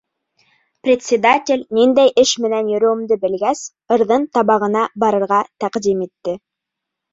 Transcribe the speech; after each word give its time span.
Председатель 0.87 1.65
ниндәй 1.79 2.13
эш 2.23 2.31
менән 2.47 2.73
йөрөүемде 2.73 3.19
белгәс, 3.27 3.63
ырҙын 3.99 4.27
табағына 4.41 4.89
барырға 5.07 5.45
тәҡдим 5.65 6.05
итте. 6.11 6.39